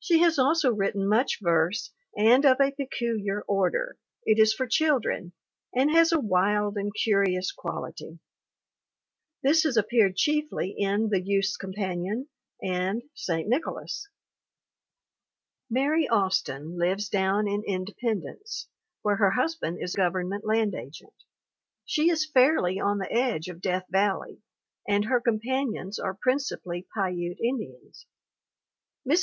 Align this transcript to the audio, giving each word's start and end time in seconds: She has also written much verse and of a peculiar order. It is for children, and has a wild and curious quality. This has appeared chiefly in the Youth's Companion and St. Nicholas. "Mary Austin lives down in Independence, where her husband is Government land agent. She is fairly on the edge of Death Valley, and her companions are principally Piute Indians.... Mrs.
She 0.00 0.20
has 0.20 0.38
also 0.38 0.72
written 0.72 1.06
much 1.06 1.40
verse 1.42 1.92
and 2.16 2.46
of 2.46 2.58
a 2.58 2.70
peculiar 2.72 3.42
order. 3.42 3.98
It 4.24 4.38
is 4.38 4.54
for 4.54 4.66
children, 4.66 5.34
and 5.76 5.90
has 5.90 6.10
a 6.10 6.18
wild 6.20 6.78
and 6.78 6.90
curious 6.94 7.52
quality. 7.52 8.18
This 9.42 9.64
has 9.64 9.76
appeared 9.76 10.16
chiefly 10.16 10.70
in 10.78 11.10
the 11.10 11.20
Youth's 11.20 11.58
Companion 11.58 12.30
and 12.62 13.02
St. 13.12 13.46
Nicholas. 13.46 14.08
"Mary 15.68 16.08
Austin 16.08 16.78
lives 16.78 17.10
down 17.10 17.46
in 17.46 17.62
Independence, 17.66 18.68
where 19.02 19.16
her 19.16 19.32
husband 19.32 19.82
is 19.82 19.94
Government 19.94 20.46
land 20.46 20.74
agent. 20.74 21.12
She 21.84 22.08
is 22.08 22.24
fairly 22.24 22.80
on 22.80 22.96
the 22.96 23.12
edge 23.12 23.48
of 23.48 23.60
Death 23.60 23.84
Valley, 23.90 24.40
and 24.88 25.04
her 25.04 25.20
companions 25.20 25.98
are 25.98 26.14
principally 26.18 26.86
Piute 26.96 27.38
Indians.... 27.38 28.06
Mrs. 29.06 29.16